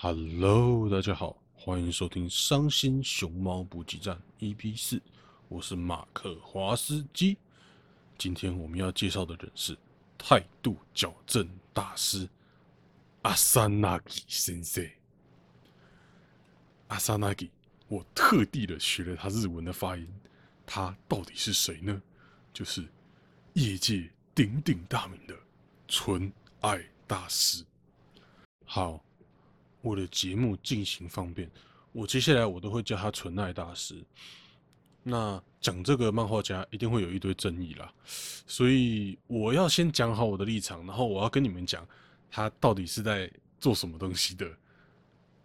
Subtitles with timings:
[0.00, 4.16] Hello，大家好，欢迎收听《伤心熊猫补给站》
[4.54, 5.02] EP 四，
[5.48, 7.36] 我是马克华斯基。
[8.16, 9.76] 今天我们要介绍的人是
[10.16, 12.28] 态度矫正大师
[13.22, 14.88] 阿萨纳吉先生。
[16.86, 17.50] 阿萨纳吉，
[17.88, 20.06] 我特地的学了他日文的发音，
[20.64, 22.00] 他到底是谁呢？
[22.54, 22.86] 就是
[23.54, 25.34] 业界鼎鼎大名的
[25.88, 27.64] 纯爱大师。
[28.64, 29.02] 好。
[29.80, 31.50] 我的节目进行方便，
[31.92, 33.94] 我接下来我都会叫他纯爱大师。
[35.02, 37.90] 那讲这个漫画家一定会有一堆争议啦，
[38.46, 41.86] 所以我要先讲好我的立场，然后我要跟你们讲
[42.30, 44.50] 他到底是在做什么东西的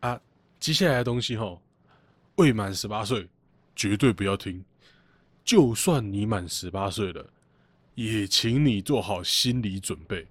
[0.02, 0.20] 啊。
[0.60, 1.58] 接下来的东西哈，
[2.36, 3.28] 未满十八岁
[3.76, 4.64] 绝对不要听，
[5.46, 7.26] 就算你满十八岁了，
[7.96, 10.28] 也请你做好心理准备，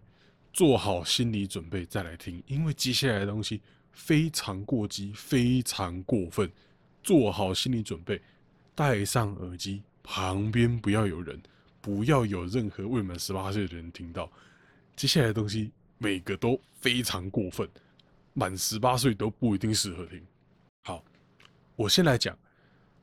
[0.52, 3.62] 做好心理准备再来听，因为接下来的东西。
[3.92, 6.50] 非常过激，非常过分，
[7.02, 8.20] 做好心理准备，
[8.74, 11.40] 戴上耳机，旁边不要有人，
[11.80, 14.30] 不要有任何未满十八岁的人听到。
[14.96, 17.68] 接下来的东西每个都非常过分，
[18.34, 20.22] 满十八岁都不一定适合听。
[20.84, 21.04] 好，
[21.76, 22.36] 我先来讲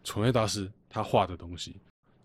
[0.03, 1.75] 宠爱大师他画的东西。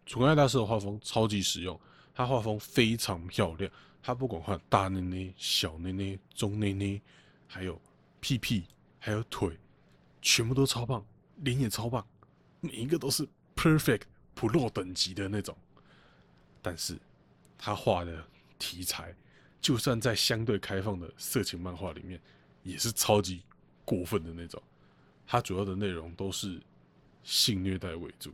[0.06, 1.80] 宠爱大师的画风超级实用，
[2.14, 3.70] 他画风非常漂亮，
[4.02, 7.00] 他不管画大内内、小内内、中内内，
[7.46, 7.80] 还有。
[8.24, 8.64] 屁屁
[8.98, 9.54] 还有腿，
[10.22, 11.04] 全部都超棒，
[11.42, 12.06] 脸也超棒，
[12.62, 15.54] 每一个都是 perfect pro 等级的那种。
[16.62, 16.98] 但是
[17.58, 18.26] 他画的
[18.58, 19.14] 题材，
[19.60, 22.18] 就算在相对开放的色情漫画里面，
[22.62, 23.42] 也是超级
[23.84, 24.62] 过分的那种。
[25.26, 26.58] 他主要的内容都是
[27.24, 28.32] 性虐待为主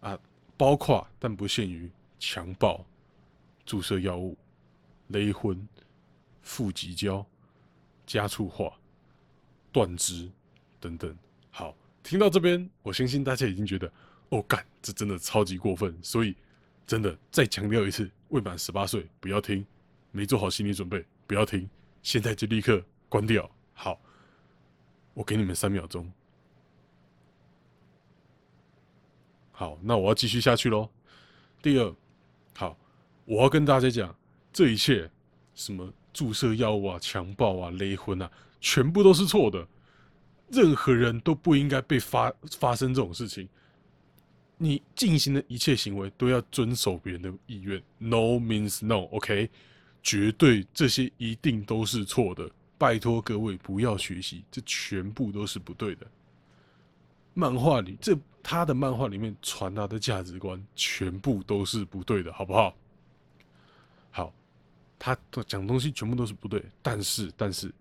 [0.00, 0.18] 啊，
[0.56, 2.84] 包括但不限于强暴、
[3.64, 4.36] 注射药物、
[5.06, 5.64] 勒婚、
[6.40, 7.24] 腹急交、
[8.04, 8.76] 加醋化。
[9.72, 10.30] 断肢
[10.78, 11.16] 等等，
[11.50, 13.90] 好，听到这边，我相信大家已经觉得，
[14.28, 16.36] 哦，干，这真的超级过分，所以
[16.86, 19.64] 真的再强调一次，未满十八岁不要听，
[20.10, 21.68] 没做好心理准备不要听，
[22.02, 23.50] 现在就立刻关掉。
[23.72, 23.98] 好，
[25.14, 26.12] 我给你们三秒钟。
[29.52, 30.88] 好，那我要继续下去喽。
[31.62, 31.94] 第二，
[32.54, 32.76] 好，
[33.24, 34.14] 我要跟大家讲，
[34.52, 35.10] 这一切
[35.54, 38.30] 什么注射药物啊、强暴啊、勒婚啊。
[38.62, 39.66] 全部都是错的，
[40.48, 43.46] 任何人都不应该被发发生这种事情。
[44.56, 49.50] 你进行的一切行为都要遵守别人的意愿，No means no，OK？
[50.00, 56.06] 绝对这些一定都是错的，拜托各位不要学习，这全部都是不对的。
[57.34, 62.76] 漫画里这他的漫画里面传达的价值观全部都是不对的，好不好？
[64.12, 64.32] 好，
[64.98, 65.18] 他
[65.48, 67.72] 讲东西全部都是不对，但是但是。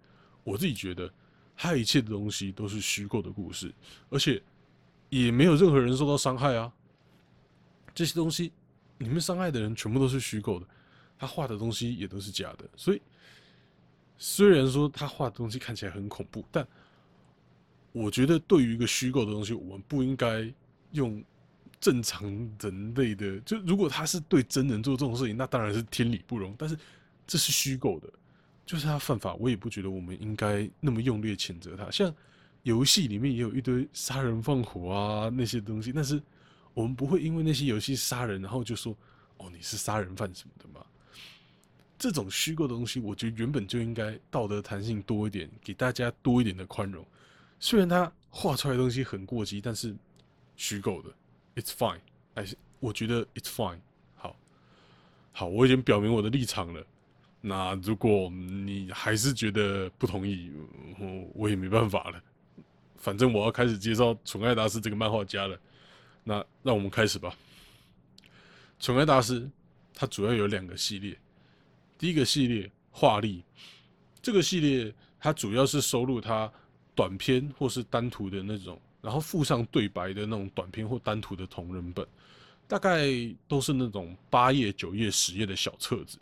[0.44, 1.12] 我自己觉得，
[1.56, 3.74] 他一切的东西都是虚构的故事，
[4.10, 4.42] 而且
[5.10, 6.72] 也没有任何人受到伤害啊。
[7.94, 8.52] 这些东西，
[8.98, 10.66] 你们伤害的人全部都是虚构的，
[11.20, 12.70] 他画的东西也都是假的。
[12.76, 13.02] 所以，
[14.18, 16.66] 虽然说他画的东西看起来很恐怖，但
[17.92, 20.52] 我觉得对于一个虚构的东西，我们不应该
[20.92, 21.22] 用
[21.80, 22.24] 正常
[22.60, 23.40] 人类的。
[23.42, 26.56] 就如果他是对真人做这种事情，那当然是天理不容。
[26.58, 26.78] 但是
[27.28, 28.10] 这是虚构的。
[28.72, 31.92] 就是他犯法，我也不觉得我们应该那么用力谴责他。
[31.92, 32.16] 像
[32.64, 36.22] 游戏里面也有一堆杀人放火啊那些东西，但是
[36.74, 38.96] 我们不会因为那些游戏杀人，然后就说
[39.36, 40.86] 哦你是杀人犯什么的嘛。
[42.00, 47.06] 这种虚构的东西，我觉得原本就应该道德弹性多一点，给大家多一点的宽容。
[47.60, 49.94] 虽然他画出来的东西很过激，但是
[50.56, 51.10] 虚构的
[51.62, 52.00] ，it's fine。
[52.36, 52.48] 哎，
[52.80, 53.80] 我觉得 it's fine。
[54.16, 54.34] 好，
[55.34, 56.82] 好，我已经表明我的立场了。
[57.42, 60.52] 那如果你还是觉得不同意，
[61.00, 62.22] 我我也没办法了。
[62.98, 65.60] 反正我要开始介绍纯爱大师这个漫画家了。
[66.24, 67.36] 那让我们开始吧。
[68.80, 69.50] 纯爱大师
[69.94, 71.18] 他主要有两个系列，
[71.98, 73.44] 第一个系列画力，
[74.22, 76.52] 这个系列它主要是收录他
[76.94, 82.08] 短篇或是单图的那种，然后附上对白的那种短篇或单图的同人本，
[82.68, 83.08] 大概
[83.48, 86.20] 都是那种八页、九页、十页的小册子。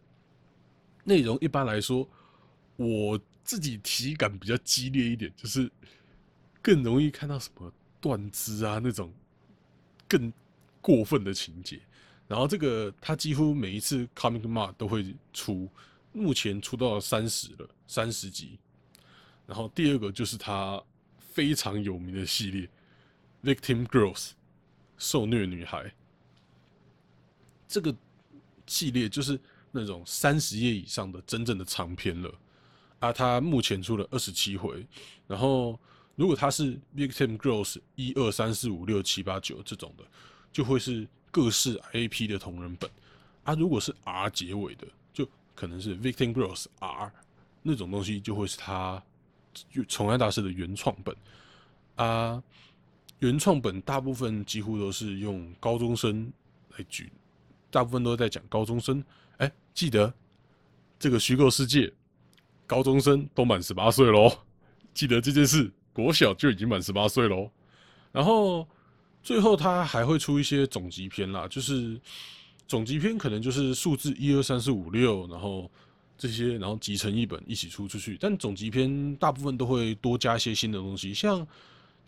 [1.09, 2.07] 内容一般来说，
[2.75, 5.67] 我自己体感比较激烈一点，就是
[6.61, 9.11] 更容易看到什么断肢啊那种
[10.07, 10.31] 更
[10.81, 11.81] 过分的情节。
[12.27, 15.67] 然后这个他几乎每一次 Comic Mart 都会出，
[16.13, 18.59] 目前出到三十了，三十集。
[19.47, 20.79] 然后第二个就是他
[21.17, 22.69] 非常有名的系列
[23.43, 24.33] Victim Girls
[24.99, 25.91] 受虐女孩，
[27.67, 27.95] 这个
[28.67, 29.39] 系列就是。
[29.71, 32.33] 那种三十页以上的真正的长篇了
[32.99, 34.85] 啊，他目前出了二十七回，
[35.27, 35.79] 然后
[36.15, 40.03] 如果他是 Victim Girls 一二三四五六七八九这种的，
[40.51, 42.89] 就会是各式 IP 的同人本
[43.43, 43.53] 啊。
[43.55, 47.11] 如果是 R 结尾的，就可能是 Victim Girls R
[47.61, 49.01] 那种东西，就会是他
[49.71, 51.15] 就宠爱大师的原创本
[51.95, 52.43] 啊。
[53.19, 56.31] 原创本大部分几乎都是用高中生
[56.77, 57.11] 来举，
[57.69, 59.03] 大部分都在讲高中生。
[59.73, 60.13] 记得
[60.97, 61.91] 这个虚构世界，
[62.67, 64.31] 高中生都满十八岁喽。
[64.93, 67.49] 记得这件事，国小就已经满十八岁喽。
[68.11, 68.67] 然后
[69.21, 71.99] 最后他还会出一些总集篇啦，就是
[72.67, 75.69] 总集篇可能就是数字一二三四五六，然后
[76.17, 78.17] 这些然后集成一本一起出出去。
[78.19, 81.47] 但总集篇大部分都会多加一些新的东西，像。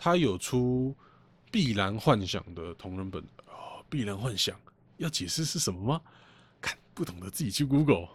[0.03, 0.95] 他有出
[1.51, 4.55] 《碧蓝幻想》的同人本哦，《碧蓝幻想》
[4.97, 6.01] 要解释是什么吗？
[6.93, 8.07] 不懂得自己去 Google。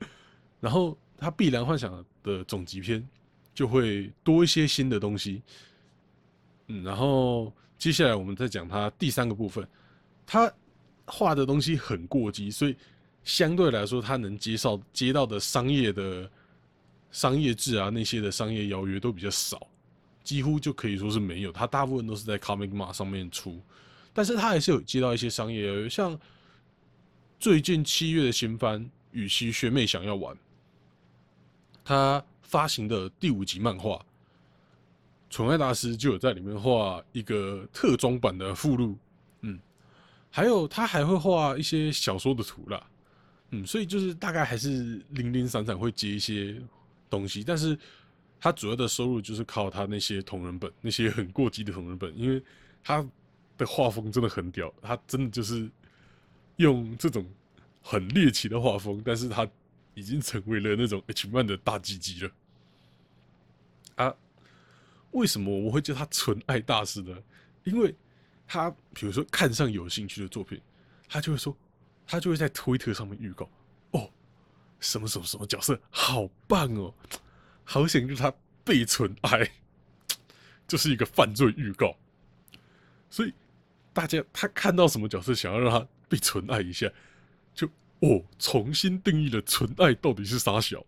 [0.60, 1.92] 然后他《必然幻想》
[2.22, 3.06] 的总集篇
[3.54, 5.42] 就会多一些新的东西。
[6.68, 9.66] 嗯，然后接下来我们再讲他第三个部分，
[10.26, 10.52] 他
[11.06, 12.76] 画的东西很过激，所以
[13.22, 16.30] 相对来说他能接受接到的商业的
[17.10, 19.66] 商业制啊那些的商业邀约都比较少。
[20.24, 23.62] 几乎就可以说是没有，他大部分都是在 Comic Mart 上面出，
[24.12, 26.18] 但是他还是有接到一些商业，像
[27.38, 28.80] 最近七月的新番
[29.12, 30.34] 《与其学妹想要玩》，
[31.84, 33.96] 他发行的第五集漫画
[35.30, 38.96] 《宠爱大师》就有在里面画一个特装版的附录，
[39.42, 39.58] 嗯，
[40.30, 42.86] 还有他还会画一些小说的图啦，
[43.50, 46.60] 嗯，所以就是大概还是零零散散会接一些
[47.08, 47.78] 东西，但是。
[48.38, 52.40] 他主要的收入就是靠他那些同人本，那些很过激的同人本，因为
[52.84, 53.04] 他
[53.56, 55.68] 的画风真的很屌，他真的就是
[56.56, 57.26] 用这种
[57.82, 59.48] 很猎奇的画风，但是他
[59.94, 62.30] 已经成为了那种 H 漫的大鸡鸡了。
[63.96, 64.14] 啊，
[65.12, 67.16] 为什么我会叫他纯爱大师呢？
[67.64, 67.94] 因为
[68.46, 70.60] 他比如说看上有兴趣的作品，
[71.08, 71.56] 他就会说，
[72.06, 73.48] 他就会在推特上面预告，
[73.92, 74.10] 哦，
[74.80, 76.94] 什么什么什么角色好棒哦。
[77.64, 78.32] 好险，就是他
[78.64, 79.50] 被纯爱，
[80.68, 81.96] 就是一个犯罪预告。
[83.10, 83.32] 所以
[83.92, 86.90] 大家他看到什么角色，想要让他被纯爱一下，
[87.54, 87.66] 就
[88.00, 90.84] 哦重新定义了纯爱到底是啥小。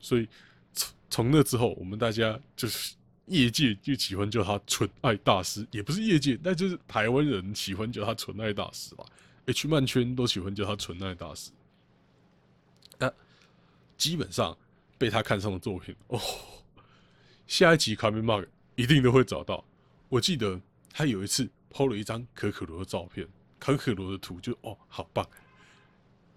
[0.00, 0.28] 所以
[0.72, 2.94] 从从那之后，我们大家就是
[3.26, 9.04] 业界就喜欢叫他纯爱大师，也不是业界，那就是台湾人喜欢叫他纯爱大师吧。
[9.46, 11.50] H 漫圈都喜欢叫他纯爱大师。
[12.98, 13.12] 那
[13.96, 14.56] 基本上。
[15.00, 16.20] 被他看上的作品哦，
[17.46, 18.44] 下一集卡米 mark
[18.74, 19.64] 一定都会找到。
[20.08, 20.60] 我记得
[20.92, 23.24] 他有一次抛了一张可可罗的照片，
[23.58, 25.26] 可可罗的图就哦，好棒。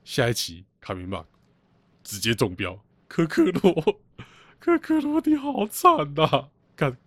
[0.04, 1.26] 下一期卡明巴
[2.04, 4.02] 直接中标，可可罗，
[4.60, 6.50] 可可罗你好惨呐！
[6.76, 6.98] 看，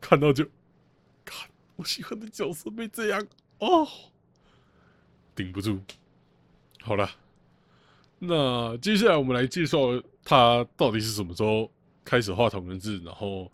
[0.00, 0.44] 看到就
[1.24, 3.26] 看，我喜欢的角色被这样
[3.58, 3.86] 哦，
[5.34, 5.80] 顶不住。
[6.80, 7.10] 好了。
[8.22, 9.78] 那接下来我们来介绍
[10.22, 11.72] 他到底是什么时候
[12.04, 13.50] 开始画同人志，然后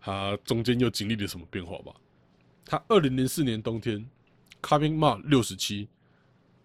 [0.00, 1.92] 他中间又经历了什么变化吧。
[2.64, 4.08] 他二零零四年冬天
[4.62, 5.88] ，Copy Mark 六十七，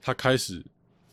[0.01, 0.63] 他开始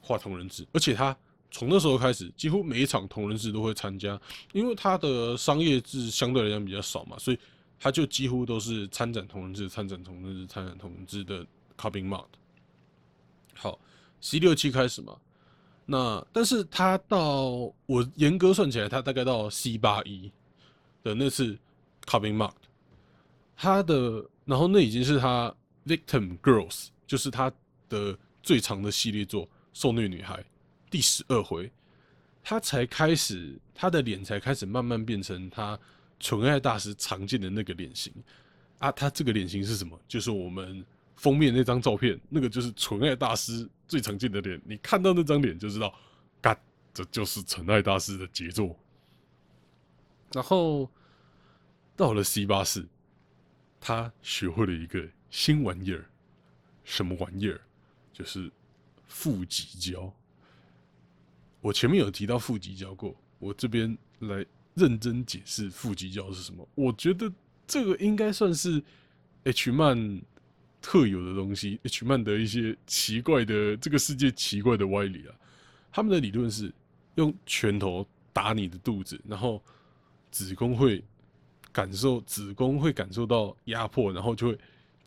[0.00, 1.16] 画同人志，而且他
[1.50, 4.20] 从那时候开始，几乎每一场同人志都会参加，
[4.52, 7.38] 因为他的商业志相对来讲比较少嘛，所以
[7.78, 12.26] 他就几乎都是参展同人志、参展同人志、参展同人志的 Copy Mark。
[13.54, 13.78] 好
[14.20, 15.16] ，C 六七开始嘛。
[15.86, 20.30] 那，但是他到我严格算起来，他大概到 C 八一
[21.02, 21.58] 的那次
[22.04, 22.52] Coming Mark，
[23.56, 25.54] 他的，然后那已经是他
[25.88, 27.50] Victim Girls，就是他
[27.88, 30.34] 的最长的系列作《受虐女孩》
[30.90, 31.72] 第十二回，
[32.44, 35.78] 他才开始，他的脸才开始慢慢变成他
[36.20, 38.12] 纯爱大师常见的那个脸型
[38.78, 39.98] 啊，他这个脸型是什么？
[40.06, 40.84] 就是我们。
[41.18, 44.62] 封面那张照片，那个就是纯爱大师最常见的脸。
[44.64, 45.92] 你看到那张脸就知道，
[46.40, 46.56] 嘎，
[46.94, 48.78] 这就是纯爱大师的杰作。
[50.32, 50.88] 然后
[51.96, 52.86] 到了 C 八四，
[53.80, 56.04] 他学会了一个新玩意儿，
[56.84, 57.60] 什么玩意儿？
[58.12, 58.50] 就是
[59.06, 60.12] 负极胶。
[61.60, 64.44] 我前面有提到负极胶过，我这边来
[64.74, 66.68] 认真解释负极胶是什么。
[66.74, 67.32] 我觉得
[67.66, 68.82] 这个应该算是
[69.44, 70.20] H 漫。
[70.80, 75.34] 特有的东西，H 曼的一些奇怪的这个世界奇怪的歪理啊，
[75.90, 76.72] 他们的理论是
[77.16, 79.60] 用拳头打你的肚子，然后
[80.30, 81.02] 子宫会
[81.72, 84.58] 感受子宫会感受到压迫，然后就会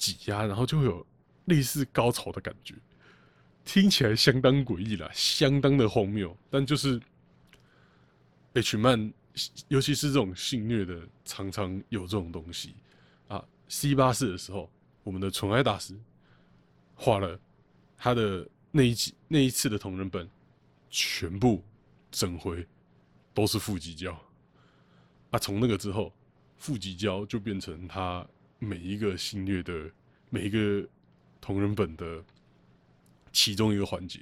[0.02, 1.06] 挤压，然后就会有
[1.46, 2.74] 类似高潮的感觉，
[3.64, 7.00] 听起来相当诡异啦，相当的荒谬，但就是
[8.54, 9.14] H 曼
[9.68, 12.74] 尤其是这种性虐的，常常有这种东西
[13.28, 13.46] 啊。
[13.68, 14.68] C 八四的时候，
[15.04, 15.96] 我们的纯爱大师
[16.96, 17.40] 画了
[17.96, 20.28] 他的那一集那一次的同人本，
[20.90, 21.64] 全部
[22.10, 22.68] 整回
[23.36, 24.20] 都是腹肌胶
[25.30, 25.38] 啊。
[25.38, 26.12] 从那个之后，
[26.58, 28.28] 腹肌胶就变成他
[28.64, 29.90] 每一个性虐的
[30.30, 30.88] 每一个
[31.42, 32.24] 同人本的
[33.34, 34.20] 其中一个环节。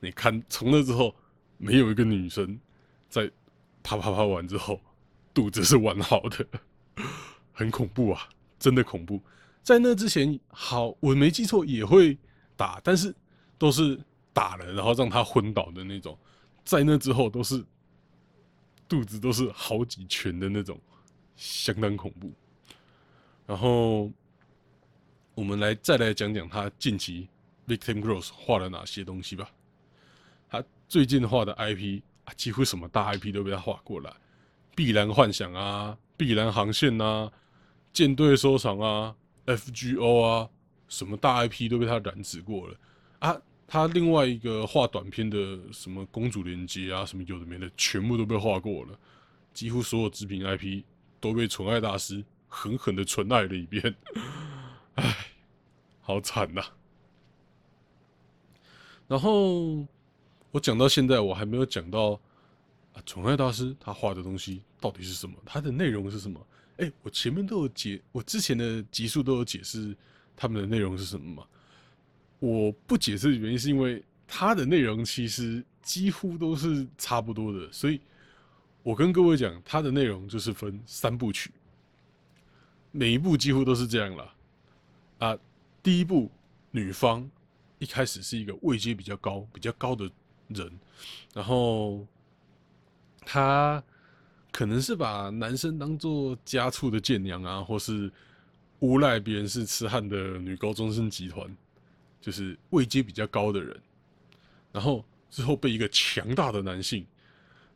[0.00, 1.14] 你看，从那之后，
[1.58, 2.58] 没有一个女生
[3.08, 3.30] 在
[3.84, 4.80] 啪啪啪完之后
[5.32, 6.44] 肚子是完好的，
[7.54, 8.28] 很恐怖啊！
[8.58, 9.22] 真的恐怖，
[9.62, 12.18] 在那之前，好，我没记错也会
[12.56, 13.14] 打，但是
[13.56, 13.96] 都是
[14.32, 16.18] 打了，然后让他昏倒的那种。
[16.64, 17.64] 在那之后，都是
[18.88, 20.80] 肚子都是好几拳的那种，
[21.36, 22.32] 相当恐怖。
[23.48, 24.12] 然后
[25.34, 27.26] 我们来再来讲讲他近期
[27.66, 29.50] Victim Growth 画了哪些东西吧。
[30.50, 34.10] 他最近画的 IP 啊，几乎什么大 IP 都被他画过了，
[34.76, 37.32] 《碧蓝幻想》啊，《碧蓝航线》啊。
[37.90, 40.48] 舰队收藏啊，FGO 啊，
[40.88, 42.76] 什么大 IP 都被他染指过了
[43.18, 43.40] 啊！
[43.66, 48.98] 他另外一个画短片的什么公主连接啊，什么有的没的，全部都被画过了。
[49.54, 50.84] 几乎所有织品 IP
[51.18, 53.94] 都被纯爱大师狠狠的纯爱了一遍，
[54.94, 55.14] 唉，
[56.00, 56.64] 好惨呐！
[59.06, 59.86] 然后
[60.50, 62.20] 我讲到现在，我还没有讲到
[62.94, 65.36] 啊，宠爱大师他画的东西到底是什么？
[65.44, 66.46] 他的内容是什么？
[66.78, 69.96] 哎，我前面都有解，我之前的集数都有解释
[70.36, 71.46] 他们的内容是什么嘛？
[72.38, 78.00] 我不解释的原因是因为他的内容其实几乎都是差不多的，所以
[78.82, 81.50] 我跟各位讲，它的内容就是分三部曲，
[82.90, 84.34] 每一步几乎都是这样了。
[85.18, 85.38] 啊，
[85.82, 86.30] 第一部
[86.70, 87.30] 女方
[87.78, 90.10] 一开始是一个位阶比较高、比较高的
[90.48, 90.78] 人，
[91.34, 92.06] 然后
[93.20, 93.82] 她。
[94.50, 98.10] 可能是把男生当做家畜的贱娘啊，或是
[98.80, 101.54] 诬赖别人是痴汉的女高中生集团，
[102.20, 103.80] 就是位阶比较高的人，
[104.72, 107.06] 然后之后被一个强大的男性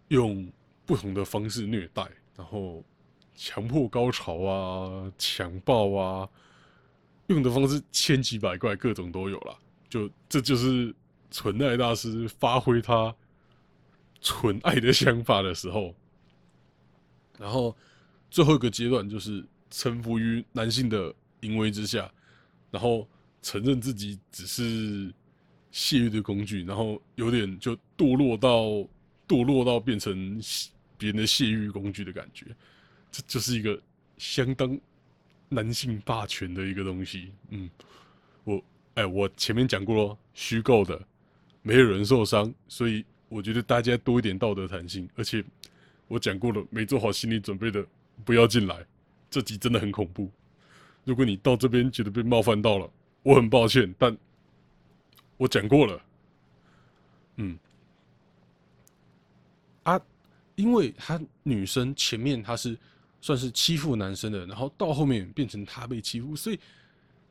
[0.09, 0.51] 用
[0.85, 2.83] 不同的方式虐待，然后
[3.35, 6.29] 强迫高潮啊、强暴啊，
[7.27, 9.59] 用的方式千奇百怪，各种都有了。
[9.89, 10.95] 就这就是
[11.31, 13.15] 纯爱大师发挥他
[14.21, 15.95] 纯爱的想法的时候。
[17.39, 17.77] 然后
[18.31, 22.11] 最后一个阶段就是臣服于男性的淫威之下，
[22.71, 23.09] 然后
[23.43, 25.13] 承认自己只是
[25.73, 28.67] 泄欲的工具，然后有点就堕落到
[29.27, 30.41] 堕落到变成
[30.97, 32.47] 别人的泄欲工具的感觉，
[33.13, 33.81] 这就是一个
[34.19, 34.77] 相当
[35.49, 37.31] 男性霸权的一个东西。
[37.51, 37.71] 嗯，
[38.43, 38.65] 我
[38.95, 41.01] 哎，我前面讲过了，虚构的，
[41.63, 45.45] 没有人受伤，所以我觉得大家多一点道德弹性，而且。
[46.09, 47.83] 我讲过了，没做好心理准备的
[48.23, 48.85] 不要进来。
[49.31, 50.31] 这集真的很恐怖。
[51.05, 52.91] 如果你到这边觉得被冒犯到了，
[53.23, 54.15] 我很抱歉，但
[55.39, 56.05] 我讲过了。
[57.37, 57.59] 嗯，
[59.85, 59.99] 啊，
[60.55, 62.77] 因为他女生前面他是
[63.23, 66.61] 算是欺负男生的，然后到后面变成他被欺负，所以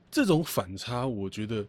[0.10, 1.68] 这种反差，我觉得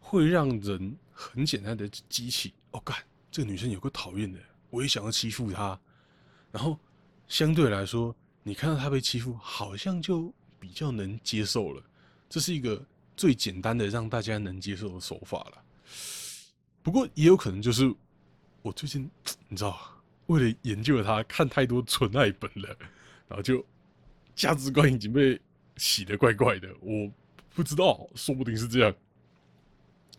[0.00, 2.52] 会让人很简单的激起。
[2.72, 2.96] 哦，干，
[3.30, 4.38] 这个女生有个讨厌的，
[4.70, 5.78] 我也想要欺负她。
[6.50, 6.78] 然后
[7.28, 11.82] 相对来说，你看到他被欺负，好像就比较能接受了。
[12.28, 12.82] 这是一个
[13.16, 15.62] 最简单的让大家能接受的手法了。
[16.82, 17.94] 不过也有可能就是
[18.62, 19.10] 我最近
[19.48, 19.78] 你知道，
[20.26, 22.76] 为了研究他，看太多纯爱本了，
[23.28, 23.64] 然后就
[24.34, 25.40] 价值观已经被
[25.76, 26.68] 洗的怪怪的。
[26.80, 27.10] 我
[27.54, 28.94] 不知道，说不定是这样。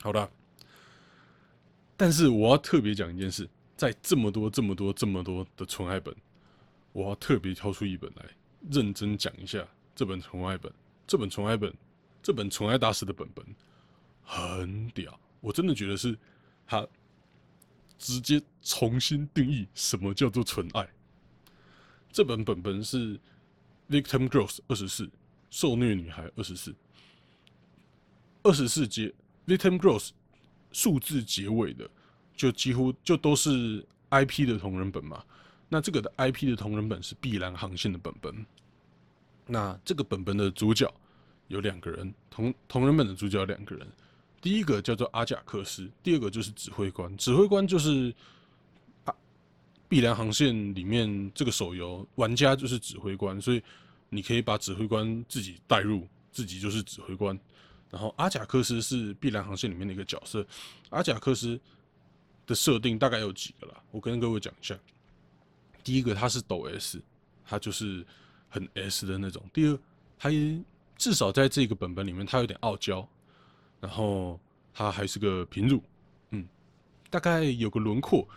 [0.01, 0.31] 好的，
[1.97, 3.49] 但是我要特别讲一件事。
[3.75, 6.13] 在这么多、这么多、这么多的纯爱本，
[6.91, 8.25] 我要特别挑出一本来
[8.69, 9.65] 认真讲一下。
[9.95, 10.69] 这本纯爱本，
[11.07, 11.73] 这本纯爱本，
[12.21, 13.45] 这本纯爱大师的本本
[14.21, 16.17] 很屌，我真的觉得是
[16.67, 16.85] 他
[17.97, 20.85] 直接重新定义什么叫做纯爱。
[22.11, 23.19] 这本本本是
[23.89, 25.09] Victim Girls 二十四
[25.49, 26.73] 受虐女孩二十四。
[28.43, 29.13] 二十四节
[29.47, 30.09] Victim Girls
[30.71, 31.89] 数字结尾的。
[32.35, 35.21] 就几乎就都是 IP 的同人本嘛，
[35.67, 38.45] 那这个的 IP 的同人本是碧蓝航线的本本，
[39.45, 40.89] 那这个本本的主角
[41.49, 43.85] 有两个人，同同人本的主角两个人，
[44.39, 48.15] 第一个叫做阿贾克斯，第二个就是指挥官，指挥官就是
[49.89, 53.61] 碧蓝航线里面这个手游玩家就是指挥官，所以
[54.07, 57.37] 你可以把指挥官自己带入，自己就是指挥官，
[57.89, 60.47] 然后阿贾克斯是碧蓝航线里面的一个角色，
[60.91, 61.59] 阿贾克斯。
[62.45, 63.75] 的设定大概有几个啦？
[63.91, 64.75] 我跟各位讲一下。
[65.83, 66.99] 第一个他是抖 S，
[67.45, 68.03] 他就是
[68.49, 69.47] 很 S 的那种。
[69.53, 69.79] 第二，
[70.17, 70.31] 他
[70.97, 73.07] 至少在这个本本里面，他有点傲娇，
[73.79, 74.39] 然后
[74.73, 75.83] 他还是个平乳，
[76.31, 76.43] 嗯，
[77.11, 78.27] 大概有个轮廓，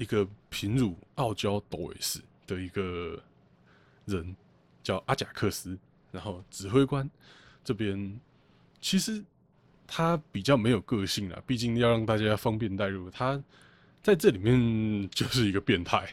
[0.00, 3.22] 一个贫乳傲娇抖 S 的一个
[4.06, 4.34] 人
[4.82, 5.78] 叫阿贾克斯，
[6.10, 7.08] 然后指挥官
[7.62, 8.18] 这边
[8.80, 9.22] 其实
[9.86, 13.40] 他比较没有个性啊，毕竟要让大家方便带入，他
[14.02, 14.58] 在这里面
[15.12, 16.10] 就是一个变态。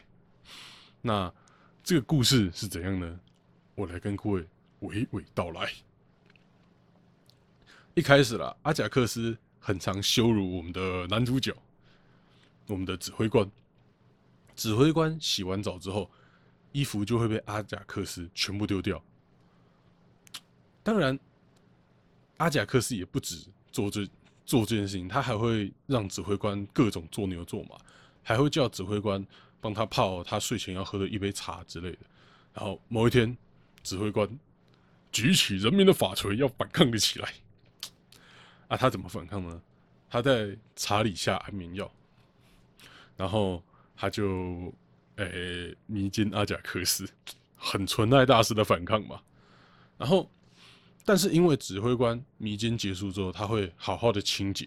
[1.00, 1.32] 那
[1.82, 3.18] 这个故事是怎样呢？
[3.74, 4.46] 我来跟各位
[4.82, 5.72] 娓娓道来。
[7.94, 11.56] 一开始啦，阿贾克斯很常羞辱我们的男主角，
[12.66, 13.50] 我们的指挥官。
[14.58, 16.10] 指挥官洗完澡之后，
[16.72, 19.00] 衣服就会被阿贾克斯全部丢掉。
[20.82, 21.16] 当然，
[22.38, 24.04] 阿贾克斯也不止做这
[24.44, 27.78] 做这件事情，他还会让指挥官各种做牛做马，
[28.24, 29.24] 还会叫指挥官。
[29.60, 31.98] 帮他泡他睡前要喝的一杯茶之类的。
[32.54, 33.36] 然后某一天，
[33.82, 34.38] 指挥官
[35.10, 37.28] 举起人民的法锤要反抗了起来。
[38.68, 39.60] 啊，他怎么反抗呢？
[40.08, 41.90] 他在茶里下安眠药，
[43.16, 43.60] 然后
[43.98, 44.72] 他就
[45.16, 47.04] 诶迷奸阿贾克斯，
[47.56, 49.20] 很纯爱大师的反抗嘛。
[49.98, 50.30] 然后，
[51.04, 54.66] 但是因为指挥官迷奸结束之后，他会好好的清洁，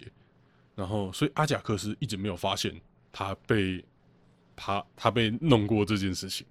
[0.75, 2.79] 然后所以阿贾克斯一直没有发现
[3.11, 3.83] 他被。
[4.53, 6.45] 他他被弄过这件事情，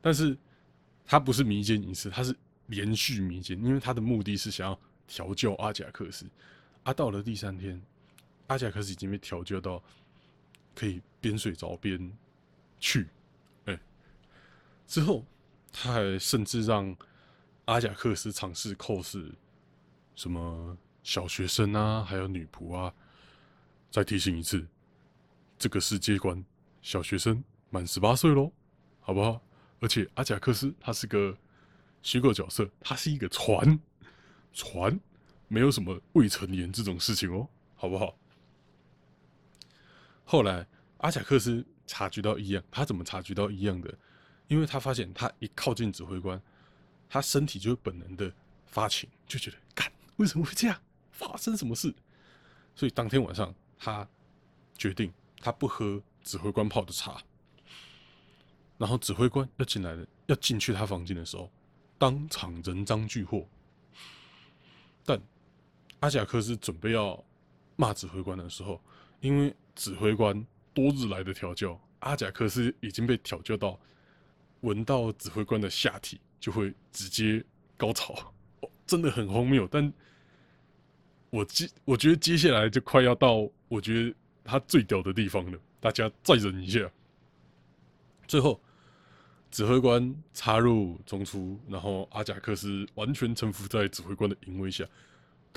[0.00, 0.36] 但是
[1.04, 2.34] 他不是迷奸一次，他是
[2.66, 6.26] 连续迷奸，因为他的目的是想要调教阿贾克斯。
[6.82, 7.80] 啊，到了第三天，
[8.48, 9.80] 阿贾克斯已经被调教到
[10.78, 12.16] 可以边睡着边
[12.78, 13.08] 去，
[13.64, 13.76] 哎，
[14.86, 15.24] 之后
[15.72, 16.96] 他还甚至让
[17.64, 19.34] 阿贾克斯尝试扣视
[20.14, 22.94] 什么小学生啊，还有女仆啊。
[23.90, 24.64] 再提醒一次，
[25.58, 26.44] 这个世界观。
[26.80, 28.52] 小学生满十八岁喽，
[29.00, 29.42] 好不好？
[29.80, 31.36] 而且阿贾克斯他是个
[32.02, 33.80] 虚构角色，他是一个船，
[34.52, 35.00] 船
[35.48, 38.16] 没有什么未成年这种事情哦，好不好？
[40.30, 40.66] 后来
[40.98, 43.98] 阿贾克斯察觉到异样，他怎么察觉到异样的？
[44.46, 46.38] 因为他发现他一靠近指挥官，
[47.08, 48.30] 他身体就会本能的
[48.66, 50.78] 发情，就觉得干为什么会这样？
[51.12, 51.94] 发生什么事？
[52.74, 54.06] 所以当天晚上他
[54.76, 55.10] 决定
[55.40, 56.02] 他不喝。
[56.24, 57.22] 指挥官泡的茶，
[58.76, 61.50] 然后指挥官要进来了，要进去他房间的时候，
[61.96, 63.48] 当场人赃俱获。
[65.06, 65.18] 但
[66.00, 67.24] 阿贾克斯准备要
[67.76, 68.78] 骂指挥官的时候，
[69.20, 73.78] 因为指挥官多日来的调教，阿贾克斯已经被调教到
[74.62, 77.42] 闻到指挥官的下体就会直接
[77.76, 78.34] 高潮，
[78.84, 79.68] 真的很荒谬。
[79.70, 79.92] 但
[81.30, 85.56] 我接我觉得接下来就快要到我觉得他最屌的地方了。
[85.78, 86.90] 大家再忍一下。
[88.26, 88.60] 最后，
[89.52, 94.84] 指挥官插入中出，然后阿贾克斯完全臣服在指挥官的淫威下。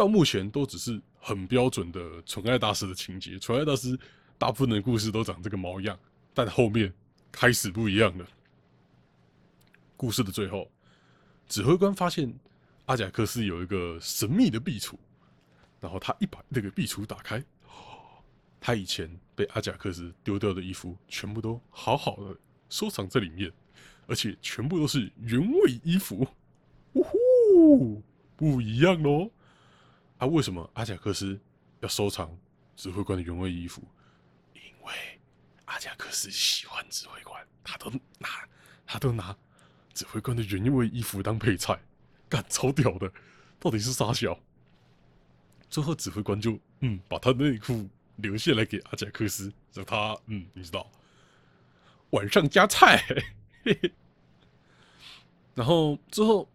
[0.02, 3.96] 到目前都只是很标准的纯爱大师的情节，纯爱大师
[4.36, 5.96] 大部分的故事都长这个毛样。
[6.34, 6.92] 但后面
[7.32, 8.26] 开始不一样了。
[9.96, 10.72] 故事的最后，
[11.48, 12.34] 指挥官发现
[12.88, 14.96] 阿贾克斯有一个神秘的壁橱，
[15.80, 17.44] 然后他一把那个壁橱打开。
[18.60, 22.36] 他以前被阿贾克斯丢掉的衣服，全部都好好的
[22.70, 23.52] 收藏在里面，
[24.08, 26.28] 而且全部都是原味衣服，
[26.94, 28.02] 呜呼，
[28.36, 29.30] 不一样喽！
[30.22, 31.40] 啊，为什么阿贾克斯
[31.80, 32.38] 要收藏
[32.76, 33.82] 指挥官的原味衣服？
[34.54, 34.94] 因为
[35.66, 38.30] 阿贾克斯喜欢指挥官，他都拿
[38.86, 39.36] 他都拿
[39.96, 41.76] 指挥官的原味衣服当配菜，
[42.30, 43.12] 干超屌的，
[43.60, 44.40] 到底是啥小？
[45.72, 47.90] 最后指挥官就嗯，把他内裤。
[48.18, 50.88] 留下来给阿贾克斯，让他嗯，你知道，
[52.12, 53.04] 晚上加菜。
[55.56, 56.48] 然后之后，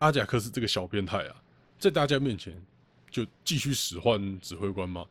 [0.00, 1.42] 阿贾克斯这个小变态啊，
[1.78, 2.54] 在大家面前
[3.10, 5.06] 就继续使唤指挥官嘛。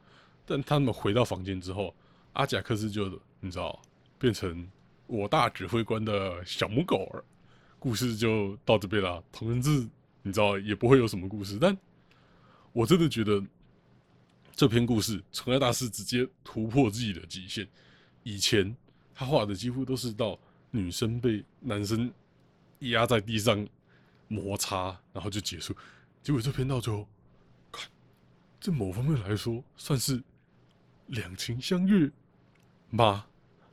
[0.46, 1.96] 但他们回到房间之后，
[2.34, 3.08] 阿贾克斯就
[3.40, 3.82] 你知道，
[4.20, 4.68] 变成
[5.06, 7.24] 我大指挥官的小母狗儿。
[7.80, 9.24] 故事就到这边了。
[9.32, 9.88] 同人志
[10.22, 11.78] 你知道也不会有什么故事，但
[12.74, 13.44] 我真的觉得。
[14.60, 17.68] 这篇故事，纯爱大师直接突破自己的极限。
[18.24, 18.76] 以前
[19.14, 20.36] 他画的几乎都是到
[20.72, 22.12] 女生被男生
[22.80, 23.68] 压在地上
[24.28, 25.78] 摩擦，然后就结束。
[26.28, 27.08] 结果这篇到最后，
[27.72, 27.90] 看，
[28.60, 30.22] 这某方面来说算是
[31.06, 32.12] 两情相悦
[32.90, 33.26] 吗？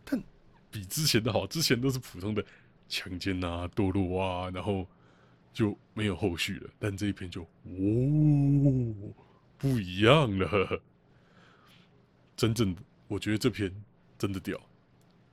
[0.05, 0.23] 但
[0.71, 2.47] 比之前的好，之前都是普通的
[2.89, 4.87] 强奸啊、堕落啊，然后
[5.53, 6.71] 就没有后续了。
[6.79, 8.95] 但这一篇就，哦。
[9.59, 10.81] 不一样了，
[12.37, 13.69] 真正的，我觉得这篇
[14.17, 14.61] 真的屌。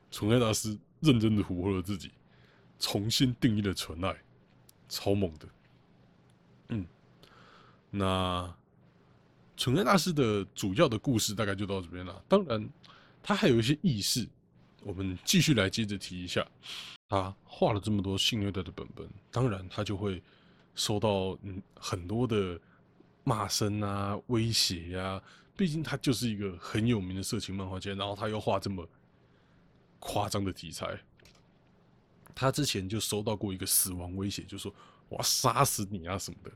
[0.09, 2.09] 纯爱大师认真的俘获了自己，
[2.79, 4.17] 重新定义了纯爱，
[4.89, 5.47] 超猛的。
[6.69, 6.83] 嗯，
[7.91, 8.51] 那
[9.57, 12.23] 纯爱大师的主要的故事大概就到这边了。
[12.27, 12.67] 当然，
[13.21, 14.27] 他还有一些轶事，
[14.81, 16.43] 我们继续来接着提一下。
[17.09, 20.23] 他画了这么多性虐待的本本，当然他就会
[20.73, 22.59] 收到嗯很多的
[23.25, 25.21] 骂声啊、威胁呀。
[25.55, 28.87] 毕竟他就是一个很有名的色情漫画家，然后他又画这么
[29.99, 30.97] 夸张的题材。
[32.33, 34.73] 他之前就收到过一个死亡威胁，就说
[35.09, 36.51] 我要杀死你啊什么的。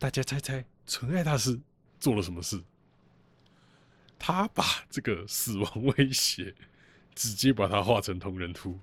[0.00, 1.60] 大家猜猜，纯爱大师
[2.00, 2.58] 做了什么事？
[4.18, 6.54] 他把这个死亡威胁
[7.14, 8.80] 直接把它画成同人图。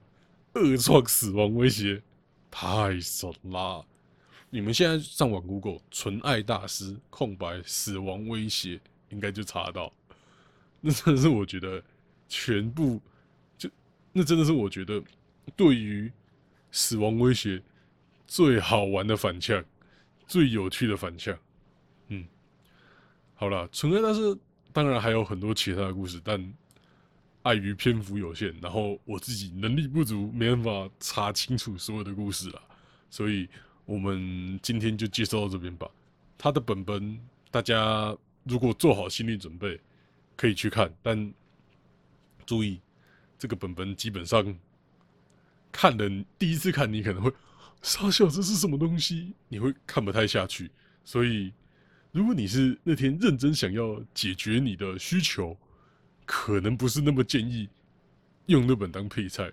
[0.54, 2.04] 恶创死亡威胁，
[2.52, 3.84] 太神啦！
[4.52, 9.92] 你们现在上网 Google“ 纯爱大师”空白死亡威胁，应该就查到。
[10.80, 11.84] 那真的是我觉得
[12.30, 13.02] 全部
[13.58, 13.68] 就
[14.14, 15.04] 那真的是我觉得
[15.56, 16.12] 对于
[16.72, 17.60] 死亡威胁
[18.28, 19.66] 最好玩的反向，
[20.28, 21.38] 最有趣的反向。
[22.10, 22.26] 嗯，
[23.34, 24.38] 好了，纯爱大师
[24.74, 26.54] 当然还有很多其他的故事，但。
[27.44, 32.62] 碍于篇幅有限，然后我自己能力不足，没办法查清楚所有的故事了，
[33.10, 33.48] 所以
[33.86, 35.90] 我们今天就介绍到这边吧。
[36.38, 37.18] 他的本本，
[37.50, 38.14] 大家
[38.44, 39.80] 如果做好心理准备，
[40.36, 41.34] 可以去看，但
[42.46, 42.82] 注意，
[43.40, 44.54] 这个本本基本上
[45.72, 47.32] 看人第一次看，你可能会
[47.82, 49.34] 傻笑，这是什么东西？
[49.48, 50.70] 你会看不太下去。
[51.06, 51.54] 所以，
[52.12, 55.58] 如果你是那天认真想要解决你的需求，
[56.26, 57.70] 可能不是那么建议
[58.48, 59.52] 用那本当配菜。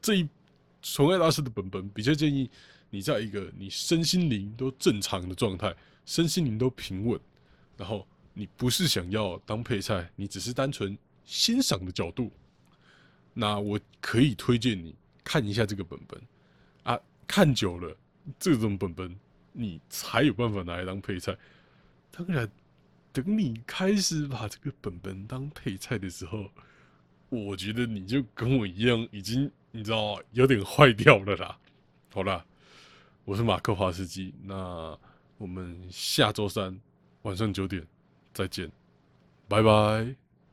[0.00, 0.28] 这一
[0.80, 2.48] 纯爱大师的本本比较建议
[2.88, 7.20] 你在一个你身心灵都正常的状态，身心灵都平稳，
[7.76, 12.32] 然后你不是想要当配菜，你只是单纯欣赏的角度，
[13.34, 16.18] 那我可以推荐你看一下这个本本。
[17.30, 17.96] 看久了，
[18.38, 19.16] 这种本本
[19.52, 21.36] 你才有办法拿来当配菜。
[22.10, 22.50] 当然。
[23.12, 26.48] 等你开始把这个本本当配菜的时候，
[27.28, 31.58] 我觉得你就跟我一样，已经你知道有点坏掉了啦。
[32.14, 32.46] 好啦，
[33.24, 34.96] 我是马克华斯基，那
[35.38, 36.80] 我们下周三
[37.22, 37.84] 晚上九点
[38.32, 38.70] 再见，
[39.48, 40.29] 拜拜。